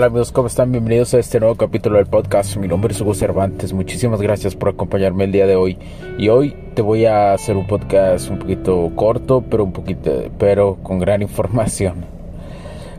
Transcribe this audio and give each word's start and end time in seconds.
Tal 0.00 0.08
amigos? 0.08 0.32
¿Cómo 0.32 0.46
están? 0.46 0.72
Bienvenidos 0.72 1.12
a 1.12 1.18
este 1.18 1.40
nuevo 1.40 1.56
capítulo 1.56 1.98
del 1.98 2.06
podcast. 2.06 2.56
Mi 2.56 2.66
nombre 2.66 2.94
es 2.94 3.00
Hugo 3.02 3.12
Cervantes. 3.12 3.74
Muchísimas 3.74 4.22
gracias 4.22 4.56
por 4.56 4.70
acompañarme 4.70 5.24
el 5.24 5.32
día 5.32 5.46
de 5.46 5.56
hoy. 5.56 5.76
Y 6.16 6.30
hoy 6.30 6.56
te 6.72 6.80
voy 6.80 7.04
a 7.04 7.34
hacer 7.34 7.54
un 7.54 7.66
podcast 7.66 8.30
un 8.30 8.38
poquito 8.38 8.90
corto, 8.96 9.42
pero 9.42 9.62
un 9.62 9.74
poquito, 9.74 10.10
pero 10.38 10.76
con 10.82 11.00
gran 11.00 11.20
información. 11.30 12.06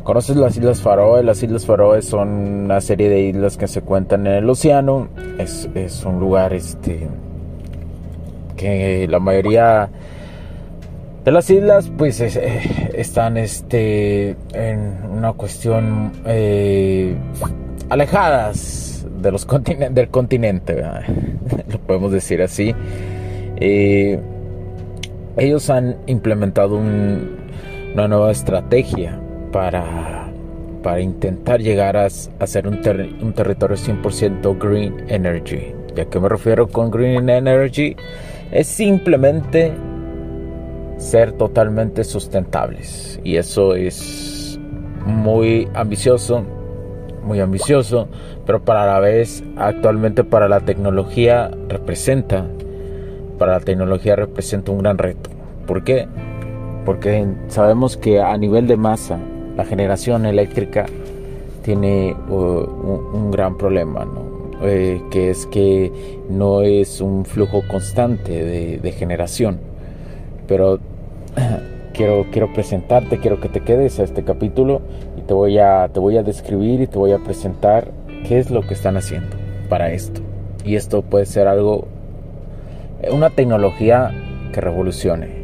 ¿Conoces 0.04 0.36
las 0.36 0.56
Islas 0.56 0.80
Faroe? 0.80 1.24
Las 1.24 1.42
Islas 1.42 1.66
Faroe 1.66 2.04
son 2.04 2.30
una 2.30 2.80
serie 2.82 3.10
de 3.10 3.22
islas 3.22 3.58
que 3.58 3.68
se 3.68 3.82
cuentan 3.82 4.28
en 4.28 4.34
el 4.34 4.48
océano. 4.48 5.08
Es, 5.40 5.70
es 5.74 6.06
un 6.06 6.20
lugar 6.20 6.54
este 6.54 7.08
que 8.56 9.08
la 9.08 9.20
mayoría 9.20 9.90
de 11.24 11.32
las 11.32 11.50
islas 11.50 11.92
pues 11.98 12.20
eh, 12.20 12.90
están 12.94 13.38
este 13.38 14.36
en 14.54 15.04
una 15.10 15.34
cuestión 15.34 16.12
eh, 16.26 17.16
alejadas 17.90 19.06
de 19.22 19.32
los 19.32 19.48
del 19.48 20.10
continente 20.10 20.82
lo 21.72 21.80
podemos 21.80 22.12
decir 22.12 22.42
así. 22.42 22.74
Eh, 23.58 24.20
ellos 25.38 25.70
han 25.70 25.98
implementado 26.08 26.78
una 26.78 28.08
nueva 28.08 28.32
estrategia 28.32 29.20
para 29.52 30.32
para 30.82 31.00
intentar 31.00 31.62
llegar 31.62 31.96
a, 31.96 32.06
a 32.08 32.48
ser 32.48 32.68
un, 32.68 32.80
un 33.22 33.34
territorio 33.34 33.78
100% 33.78 34.58
green 34.58 35.06
energy. 35.10 35.76
Ya 35.96 36.06
que 36.06 36.20
me 36.20 36.28
refiero 36.28 36.68
con 36.68 36.90
green 36.90 37.30
energy 37.30 37.96
es 38.52 38.68
simplemente 38.68 39.72
ser 41.02 41.34
totalmente 41.34 42.04
sustentables. 42.04 43.20
Y 43.24 43.36
eso 43.36 43.76
es 43.76 44.60
muy 45.06 45.68
ambicioso, 45.74 46.44
muy 47.24 47.40
ambicioso, 47.40 48.08
pero 48.46 48.64
para 48.64 48.86
la 48.86 49.00
vez 49.00 49.44
actualmente 49.58 50.24
para 50.24 50.48
la 50.48 50.62
tecnología 50.62 51.52
representa, 51.68 52.46
para 53.38 53.54
la 53.54 53.60
tecnología 53.62 54.16
representa 54.16 54.72
un 54.72 54.80
gran 54.80 54.98
reto. 54.98 55.30
¿Por 55.66 55.84
qué? 55.84 56.08
Porque 56.86 57.28
sabemos 57.48 57.98
que 57.98 58.22
a 58.22 58.38
nivel 58.38 58.68
de 58.68 58.78
masa 58.78 59.20
la 59.58 59.66
generación 59.66 60.26
eléctrica 60.26 60.86
tiene 61.64 62.16
uh, 62.30 62.34
un, 62.34 63.32
gran 63.32 63.58
problema, 63.58 64.08
eh, 64.64 65.02
que 65.12 65.32
es 65.32 65.46
que 65.48 65.92
no 66.30 66.62
es 66.62 67.02
un 67.02 67.26
flujo 67.26 67.62
constante 67.68 68.32
de, 68.32 68.78
de 68.78 68.92
generación. 68.92 69.60
Pero 70.48 70.80
quiero, 71.94 72.26
quiero 72.32 72.54
presentarte, 72.54 73.20
quiero 73.20 73.40
que 73.40 73.50
te 73.50 73.62
quedes 73.62 74.00
a 74.00 74.04
este 74.04 74.24
capítulo 74.24 74.82
y 75.18 75.22
te 75.22 75.34
voy, 75.34 75.58
a, 75.58 75.90
te 75.90 76.00
voy 76.00 76.18
a 76.18 76.24
describir 76.24 76.82
y 76.82 76.88
te 76.88 76.98
voy 76.98 77.12
a 77.12 77.20
presentar 77.20 77.92
qué 78.28 78.40
es 78.40 78.52
lo 78.52 78.62
que 78.62 78.74
están 78.74 78.98
haciendo 78.98 79.36
para 79.70 79.92
esto. 79.92 80.22
Y 80.66 80.76
esto 80.76 81.02
puede 81.02 81.26
ser 81.26 81.48
algo, 81.48 81.88
una 83.12 83.30
tecnología 83.30 84.12
que 84.54 84.62
revolucione. 84.62 85.42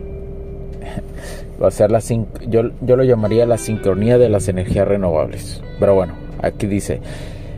Va 1.61 1.69
a 1.69 1.71
ser 1.71 1.91
la, 1.91 1.99
yo, 1.99 2.69
yo 2.81 2.95
lo 2.95 3.03
llamaría 3.03 3.45
la 3.45 3.57
sincronía 3.57 4.17
de 4.17 4.29
las 4.29 4.47
energías 4.47 4.87
renovables. 4.87 5.63
Pero 5.79 5.95
bueno, 5.95 6.13
aquí 6.41 6.67
dice, 6.67 7.01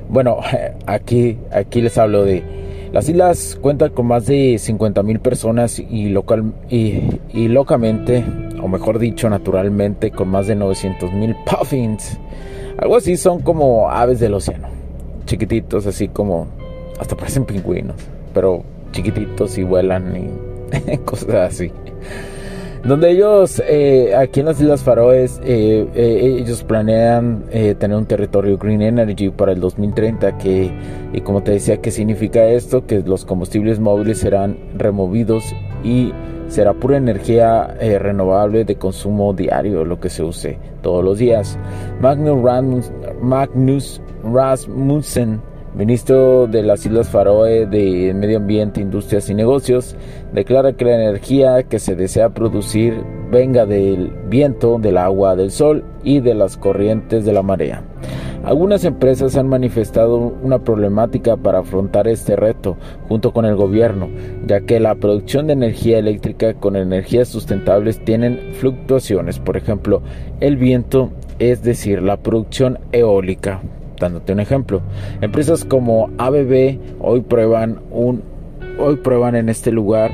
bueno, 0.08 0.38
aquí, 0.86 1.38
aquí 1.52 1.82
les 1.82 1.98
hablo 1.98 2.24
de 2.24 2.44
las 2.92 3.08
islas 3.08 3.58
cuentan 3.62 3.92
con 3.92 4.08
más 4.08 4.26
de 4.26 4.56
50.000 4.56 5.20
personas 5.20 5.80
y, 5.80 6.10
local, 6.10 6.54
y, 6.70 7.48
locamente, 7.48 8.24
o 8.62 8.68
mejor 8.68 9.00
dicho, 9.00 9.30
naturalmente, 9.30 10.12
con 10.12 10.30
más 10.30 10.48
de 10.48 10.58
900.000 10.58 11.36
puffins. 11.46 12.20
Algo 12.78 12.98
así 12.98 13.18
son 13.18 13.42
como 13.42 13.90
aves 13.90 14.20
del 14.20 14.34
océano. 14.34 14.70
Chiquititos, 15.26 15.86
así 15.86 16.08
como... 16.08 16.48
Hasta 17.00 17.16
parecen 17.16 17.46
pingüinos, 17.46 17.96
pero 18.34 18.64
chiquititos 18.92 19.58
y 19.58 19.64
vuelan 19.64 20.14
y 20.18 20.98
cosas 21.06 21.36
así 21.36 21.72
donde 22.84 23.12
ellos 23.12 23.62
eh, 23.68 24.14
aquí 24.16 24.40
en 24.40 24.48
las 24.48 24.62
Islas 24.62 24.84
Faroes 24.84 25.40
eh, 25.44 25.88
eh, 25.94 26.38
ellos 26.40 26.64
planean 26.64 27.44
tener 27.50 27.98
un 27.98 28.06
territorio 28.06 28.58
green 28.58 28.82
energy 28.82 29.30
para 29.30 29.52
el 29.52 29.60
2030 29.60 30.38
que 30.38 30.72
y 31.14 31.22
como 31.22 31.44
te 31.44 31.52
decía 31.52 31.82
qué 31.82 31.92
significa 31.92 32.46
esto 32.46 32.86
que 32.86 33.00
los 33.00 33.26
combustibles 33.26 33.80
móviles 33.80 34.20
serán 34.20 34.58
removidos 34.76 35.44
y 35.84 36.14
será 36.48 36.74
pura 36.74 36.98
energía 36.98 37.76
renovable 38.00 38.66
de 38.66 38.76
consumo 38.76 39.34
diario 39.34 39.86
lo 39.86 40.00
que 40.00 40.10
se 40.10 40.24
use 40.24 40.58
todos 40.82 41.04
los 41.04 41.20
días. 41.20 41.60
Magnus 42.02 42.92
Rasmussen 44.24 45.42
ministro 45.76 46.48
de 46.48 46.64
las 46.64 46.86
Islas 46.86 47.10
Faroe 47.10 47.66
de 47.66 48.14
Medio 48.14 48.38
Ambiente, 48.38 48.82
Industrias 48.82 49.30
y 49.30 49.36
Negocios, 49.36 49.96
declara 50.34 50.74
que 50.74 50.86
la 50.86 50.96
energía 50.96 51.64
que 51.64 51.80
se 51.80 51.96
desea 51.96 52.30
producir 52.30 53.04
venga 53.32 53.66
del 53.66 54.12
viento, 54.28 54.80
del 54.80 54.98
agua, 54.98 55.36
del 55.36 55.52
sol 55.52 55.84
y 56.04 56.20
de 56.20 56.34
las 56.34 56.58
corrientes 56.58 57.26
de 57.26 57.34
la 57.34 57.44
marea. 57.44 57.84
Algunas 58.44 58.86
empresas 58.86 59.36
han 59.36 59.48
manifestado 59.48 60.18
una 60.18 60.60
problemática 60.60 61.36
para 61.36 61.60
afrontar 61.60 62.08
este 62.08 62.36
reto 62.36 62.78
junto 63.08 63.32
con 63.32 63.46
el 63.46 63.56
gobierno, 63.56 64.10
ya 64.48 64.62
que 64.62 64.80
la 64.80 64.96
producción 64.96 65.48
de 65.48 65.54
energía 65.54 66.00
eléctrica 66.00 66.54
con 66.54 66.78
energías 66.78 67.28
sustentables 67.28 68.04
tienen 68.04 68.54
fluctuaciones, 68.54 69.40
por 69.40 69.58
ejemplo, 69.58 70.02
el 70.40 70.56
viento, 70.56 71.12
es 71.38 71.64
decir, 71.64 72.02
la 72.02 72.18
producción 72.18 72.80
eólica 72.94 73.62
Dándote 74.00 74.34
un 74.34 74.40
ejemplo, 74.40 74.82
empresas 75.22 75.66
como 75.66 76.10
ABB 76.18 76.78
hoy 77.00 77.22
prueban 77.22 77.80
un 77.92 78.24
hoy 78.80 78.96
prueban 78.98 79.36
en 79.36 79.50
este 79.50 79.72
lugar 79.72 80.12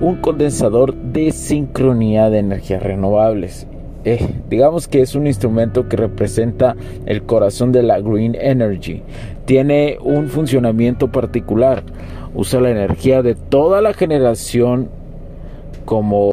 un 0.00 0.16
condensador 0.16 0.94
de 0.94 1.30
sincronía 1.32 2.28
de 2.28 2.38
energías 2.38 2.82
renovables. 2.82 3.66
Eh, 4.04 4.26
digamos 4.50 4.88
que 4.88 5.00
es 5.00 5.14
un 5.14 5.28
instrumento 5.28 5.88
que 5.88 5.96
representa 5.96 6.74
el 7.06 7.22
corazón 7.22 7.70
de 7.70 7.84
la 7.84 8.00
Green 8.00 8.34
Energy. 8.34 9.02
Tiene 9.44 9.96
un 10.02 10.28
funcionamiento 10.28 11.12
particular. 11.12 11.84
Usa 12.34 12.60
la 12.60 12.70
energía 12.70 13.22
de 13.22 13.36
toda 13.36 13.80
la 13.80 13.94
generación 13.94 14.88
como 15.84 16.32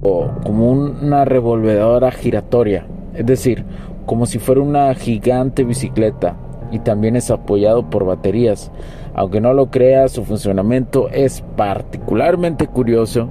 Como 0.00 0.70
una 0.70 1.24
revolvedora 1.24 2.10
giratoria 2.10 2.86
es 3.18 3.26
decir, 3.26 3.64
como 4.06 4.26
si 4.26 4.38
fuera 4.38 4.60
una 4.60 4.94
gigante 4.94 5.64
bicicleta 5.64 6.36
y 6.70 6.78
también 6.78 7.16
es 7.16 7.32
apoyado 7.32 7.90
por 7.90 8.04
baterías. 8.04 8.70
Aunque 9.12 9.40
no 9.40 9.52
lo 9.54 9.70
crea, 9.70 10.06
su 10.06 10.24
funcionamiento 10.24 11.08
es 11.08 11.42
particularmente 11.56 12.68
curioso. 12.68 13.28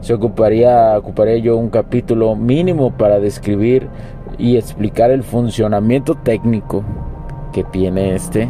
Se 0.00 0.12
ocuparía, 0.12 1.00
yo 1.40 1.56
un 1.56 1.70
capítulo 1.70 2.34
mínimo 2.34 2.90
para 2.90 3.20
describir 3.20 3.88
y 4.38 4.56
explicar 4.56 5.12
el 5.12 5.22
funcionamiento 5.22 6.16
técnico 6.16 6.82
que 7.52 7.62
tiene 7.62 8.16
este. 8.16 8.48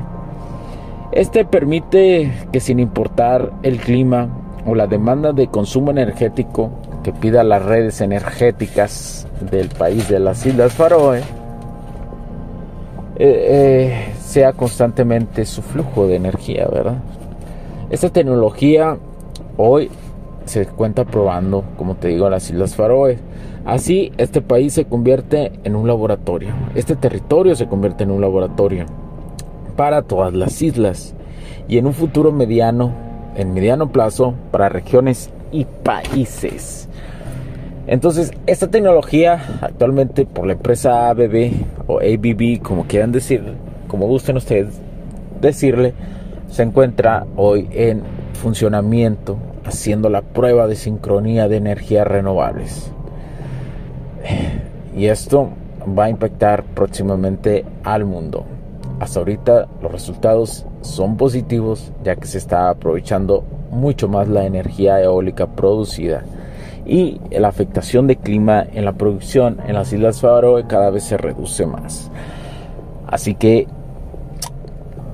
Este 1.13 1.45
permite 1.45 2.33
que 2.51 2.61
sin 2.61 2.81
importar 2.81 3.53
el 3.63 3.77
clima 3.77 4.29
o 4.67 4.75
la 4.75 4.87
demanda 4.87 5.33
de 5.35 5.49
consumo 5.49 5.91
energético 5.91 6.71
que 7.09 7.15
pida 7.15 7.43
las 7.43 7.65
redes 7.65 8.03
energéticas 8.03 9.27
del 9.51 9.71
país 9.71 10.11
de 10.11 10.19
las 10.19 10.45
Islas 10.45 10.75
Faroe, 10.75 11.21
eh, 11.21 11.25
eh, 13.19 14.13
sea 14.21 14.53
constantemente 14.53 15.47
su 15.47 15.63
flujo 15.63 16.07
de 16.07 16.17
energía, 16.17 16.69
¿verdad? 16.71 16.99
Esta 17.89 18.11
tecnología 18.11 18.99
hoy 19.57 19.91
se 20.45 20.67
cuenta 20.67 21.07
probando, 21.07 21.65
como 21.79 21.95
te 21.95 22.09
digo, 22.09 22.27
en 22.27 22.33
las 22.33 22.51
Islas 22.51 22.77
Faroe. 22.77 23.19
Así, 23.65 24.13
este 24.19 24.43
país 24.43 24.75
se 24.75 24.85
convierte 24.85 25.53
en 25.65 25.77
un 25.77 25.87
laboratorio. 25.87 26.51
Este 26.75 26.95
territorio 26.95 27.57
se 27.57 27.69
convierte 27.69 28.05
en 28.05 28.11
un 28.11 28.21
laboratorio 28.21 28.85
para 29.77 30.03
todas 30.03 30.35
las 30.35 30.61
islas 30.61 31.15
y 31.69 31.79
en 31.79 31.87
un 31.87 31.95
futuro 31.95 32.33
mediano, 32.33 32.93
en 33.35 33.55
mediano 33.55 33.93
plazo, 33.93 34.35
para 34.51 34.69
regiones 34.69 35.31
y 35.53 35.65
países. 35.65 36.89
Entonces, 37.87 38.33
esta 38.47 38.69
tecnología 38.69 39.43
actualmente 39.63 40.27
por 40.27 40.47
la 40.47 40.53
empresa 40.53 41.09
ABB 41.09 41.53
o 41.87 42.01
ABB, 42.01 42.61
como 42.63 42.85
quieran 42.85 43.13
decir, 43.13 43.43
como 43.87 44.07
gusten 44.07 44.37
ustedes 44.37 44.79
decirle, 45.41 45.95
se 46.51 46.63
encuentra 46.63 47.27
hoy 47.37 47.69
en 47.73 48.03
funcionamiento 48.35 49.39
haciendo 49.65 50.09
la 50.09 50.23
prueba 50.23 50.67
de 50.67 50.77
sincronía 50.77 51.49
de 51.49 51.57
energías 51.57 52.07
renovables. 52.07 52.93
Y 54.97 55.07
esto 55.07 55.51
va 55.99 56.05
a 56.05 56.11
impactar 56.11 56.65
próximamente 56.65 57.65
al 57.85 58.05
mundo. 58.05 58.45
Hasta 59.01 59.21
ahorita 59.21 59.69
los 59.81 59.93
resultados 59.93 60.67
son 60.83 61.17
positivos 61.17 61.93
ya 62.05 62.17
que 62.17 62.27
se 62.27 62.39
está 62.39 62.71
aprovechando 62.71 63.45
mucho 63.71 64.09
más 64.09 64.29
la 64.29 64.45
energía 64.45 65.01
eólica 65.03 65.47
producida 65.47 66.23
y 66.87 67.21
la 67.31 67.49
afectación 67.49 68.07
de 68.07 68.17
clima 68.17 68.65
en 68.73 68.85
la 68.85 68.93
producción 68.93 69.59
en 69.67 69.75
las 69.75 69.93
Islas 69.93 70.21
Faroe 70.21 70.67
cada 70.67 70.91
vez 70.91 71.05
se 71.05 71.19
reduce 71.19 71.67
más. 71.67 72.11
Así 73.07 73.35
que 73.35 73.67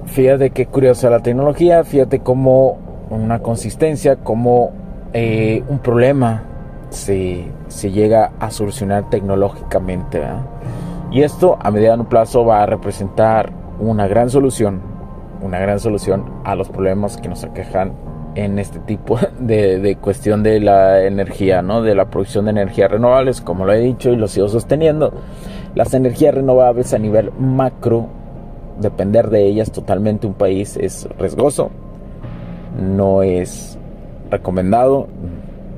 fíjate 0.06 0.50
qué 0.50 0.66
curiosa 0.66 1.10
la 1.10 1.20
tecnología, 1.20 1.82
fíjate 1.82 2.20
cómo 2.20 2.78
una 3.10 3.40
consistencia, 3.40 4.16
cómo 4.16 4.70
eh, 5.12 5.62
un 5.68 5.78
problema 5.78 6.44
se, 6.90 7.46
llega 7.82 8.32
a 8.38 8.50
solucionar 8.50 9.10
tecnológicamente. 9.10 10.22
Y 11.10 11.22
esto 11.22 11.58
a 11.60 11.70
mediano 11.70 12.08
plazo 12.08 12.44
va 12.44 12.62
a 12.62 12.66
representar 12.66 13.52
una 13.80 14.06
gran 14.06 14.30
solución, 14.30 14.80
una 15.42 15.58
gran 15.58 15.80
solución 15.80 16.24
a 16.44 16.54
los 16.54 16.68
problemas 16.68 17.16
que 17.16 17.28
nos 17.28 17.44
aquejan 17.44 17.92
en 18.34 18.58
este 18.58 18.78
tipo 18.80 19.18
de, 19.38 19.96
cuestión 20.00 20.42
de 20.42 20.60
la 20.60 21.04
energía, 21.04 21.62
¿no? 21.62 21.82
De 21.82 21.94
la 21.94 22.06
producción 22.06 22.46
de 22.46 22.52
energías 22.52 22.90
renovables, 22.90 23.40
como 23.40 23.64
lo 23.64 23.72
he 23.72 23.80
dicho 23.80 24.10
y 24.10 24.16
lo 24.16 24.28
sigo 24.28 24.48
sosteniendo. 24.48 25.12
Las 25.74 25.94
energías 25.94 26.34
renovables 26.34 26.94
a 26.94 26.98
nivel 26.98 27.32
macro, 27.38 28.06
depender 28.80 29.30
de 29.30 29.44
ellas 29.44 29.70
totalmente 29.72 30.26
un 30.26 30.34
país 30.34 30.76
es 30.76 31.08
riesgoso, 31.18 31.70
no 32.80 33.22
es 33.22 33.78
recomendado 34.30 35.08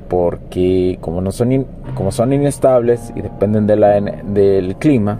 porque 0.07 0.97
como 1.01 1.21
no 1.21 1.31
son 1.31 1.65
como 1.93 2.11
son 2.11 2.31
inestables 2.31 3.11
y 3.15 3.21
dependen 3.21 3.67
de 3.67 3.75
la, 3.75 3.99
del 3.99 4.75
clima, 4.77 5.19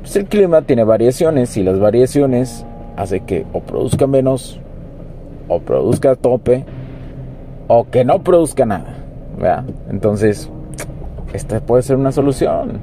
pues 0.00 0.16
el 0.16 0.26
clima 0.26 0.62
tiene 0.62 0.84
variaciones 0.84 1.56
y 1.56 1.62
las 1.62 1.78
variaciones 1.78 2.66
hace 3.00 3.20
que 3.20 3.46
o 3.52 3.60
produzca 3.60 4.06
menos 4.06 4.60
o 5.48 5.58
produzca 5.60 6.14
tope 6.16 6.64
o 7.66 7.88
que 7.90 8.04
no 8.04 8.22
produzca 8.22 8.66
nada. 8.66 8.96
Entonces, 9.88 10.50
esta 11.32 11.60
puede 11.60 11.82
ser 11.82 11.96
una 11.96 12.12
solución. 12.12 12.78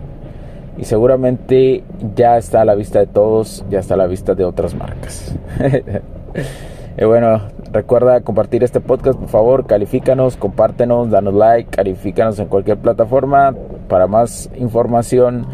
Y 0.78 0.86
seguramente 0.86 1.84
ya 2.16 2.38
está 2.38 2.62
a 2.62 2.66
la 2.66 2.76
vista 2.76 3.00
de 3.00 3.08
todos, 3.08 3.66
ya 3.70 3.80
está 3.80 3.96
a 3.96 3.98
la 3.98 4.08
vista 4.08 4.36
de 4.36 4.44
otras 4.44 4.76
marcas. 4.76 5.36
y 6.98 7.04
bueno, 7.04 7.42
recuerda 7.72 8.22
compartir 8.22 8.64
este 8.64 8.80
podcast, 8.80 9.20
por 9.20 9.30
favor, 9.30 9.66
califícanos, 9.66 10.38
compártenos, 10.38 11.10
danos 11.10 11.34
like, 11.34 11.70
califícanos 11.72 12.40
en 12.40 12.48
cualquier 12.48 12.78
plataforma. 12.78 13.56
Para 13.88 14.08
más 14.08 14.50
información 14.58 15.48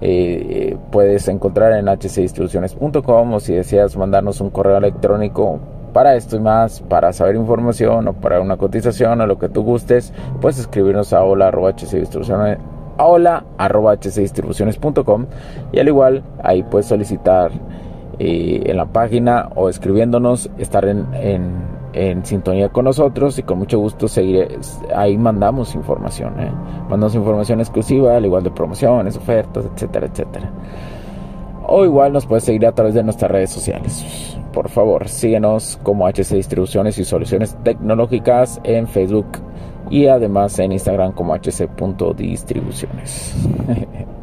eh, 0.00 0.76
puedes 0.90 1.28
encontrar 1.28 1.72
en 1.72 1.86
hcdistribuciones.com 1.86 3.34
o 3.34 3.40
si 3.40 3.54
deseas 3.54 3.96
mandarnos 3.96 4.40
un 4.40 4.50
correo 4.50 4.76
electrónico 4.76 5.58
para 5.92 6.16
esto 6.16 6.36
y 6.36 6.40
más, 6.40 6.80
para 6.80 7.12
saber 7.12 7.36
información 7.36 8.08
o 8.08 8.12
para 8.12 8.40
una 8.40 8.56
cotización 8.56 9.20
o 9.20 9.26
lo 9.26 9.38
que 9.38 9.48
tú 9.48 9.62
gustes, 9.62 10.12
puedes 10.40 10.58
escribirnos 10.58 11.12
a 11.12 11.24
hola.hcdistribuciones 11.24 12.58
hcdistribuciones.com 12.98 15.26
y 15.72 15.78
al 15.78 15.88
igual 15.88 16.22
ahí 16.42 16.62
puedes 16.62 16.86
solicitar 16.86 17.50
eh, 18.18 18.62
en 18.66 18.76
la 18.76 18.86
página 18.86 19.48
o 19.54 19.68
escribiéndonos 19.68 20.50
estar 20.58 20.84
en, 20.84 21.06
en, 21.14 21.77
sintonía 22.22 22.68
con 22.68 22.84
nosotros 22.84 23.38
y 23.38 23.42
con 23.42 23.58
mucho 23.58 23.78
gusto 23.78 24.08
seguir 24.08 24.58
ahí 24.94 25.16
mandamos 25.16 25.74
información 25.74 26.40
¿eh? 26.40 26.50
mandamos 26.88 27.14
información 27.14 27.60
exclusiva 27.60 28.16
al 28.16 28.24
igual 28.24 28.42
de 28.42 28.50
promociones 28.50 29.16
ofertas 29.16 29.66
etcétera 29.74 30.06
etcétera 30.06 30.50
o 31.66 31.84
igual 31.84 32.12
nos 32.12 32.26
puedes 32.26 32.44
seguir 32.44 32.66
a 32.66 32.72
través 32.72 32.94
de 32.94 33.02
nuestras 33.02 33.30
redes 33.30 33.50
sociales 33.50 34.36
por 34.52 34.68
favor, 34.70 35.08
síguenos 35.08 35.78
como 35.84 36.08
HC 36.08 36.34
Distribuciones 36.34 36.98
y 36.98 37.04
Soluciones 37.04 37.56
Tecnológicas 37.62 38.60
en 38.64 38.88
Facebook 38.88 39.26
y 39.90 40.06
además 40.06 40.58
en 40.58 40.72
Instagram 40.72 41.12
como 41.12 41.36
hc.distribuciones. 41.36 43.34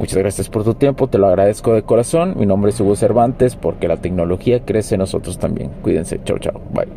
Muchas 0.00 0.16
gracias 0.16 0.48
por 0.48 0.64
tu 0.64 0.72
tiempo, 0.72 1.10
te 1.10 1.18
lo 1.18 1.26
agradezco 1.26 1.74
de 1.74 1.82
corazón. 1.82 2.34
Mi 2.38 2.46
nombre 2.46 2.70
es 2.70 2.80
Hugo 2.80 2.96
Cervantes 2.96 3.54
porque 3.54 3.86
la 3.86 3.98
tecnología 3.98 4.64
crece 4.64 4.94
en 4.94 5.00
nosotros 5.00 5.38
también. 5.38 5.72
Cuídense, 5.82 6.18
chao, 6.24 6.38
chao, 6.38 6.58
bye. 6.72 6.88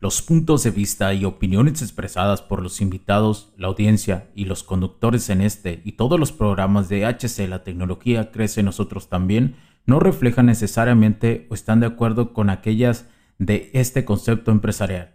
Los 0.00 0.20
puntos 0.20 0.64
de 0.64 0.72
vista 0.72 1.14
y 1.14 1.24
opiniones 1.24 1.80
expresadas 1.80 2.42
por 2.42 2.60
los 2.60 2.80
invitados, 2.80 3.52
la 3.56 3.68
audiencia 3.68 4.30
y 4.34 4.46
los 4.46 4.64
conductores 4.64 5.30
en 5.30 5.40
este 5.40 5.80
y 5.84 5.92
todos 5.92 6.18
los 6.18 6.32
programas 6.32 6.88
de 6.88 7.06
HC 7.06 7.48
La 7.48 7.62
tecnología 7.62 8.32
crece 8.32 8.64
nosotros 8.64 9.08
también 9.08 9.54
no 9.86 10.00
reflejan 10.00 10.46
necesariamente 10.46 11.46
o 11.50 11.54
están 11.54 11.78
de 11.78 11.86
acuerdo 11.86 12.32
con 12.32 12.50
aquellas 12.50 13.06
de 13.38 13.70
este 13.74 14.04
concepto 14.04 14.50
empresarial, 14.50 15.14